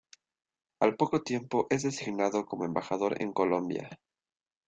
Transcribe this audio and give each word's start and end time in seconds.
Al 0.79 0.95
poco 0.95 1.21
tiempo 1.21 1.67
es 1.69 1.83
designado 1.83 2.47
como 2.47 2.65
embajador 2.65 3.21
en 3.21 3.31
Colombia. 3.33 3.99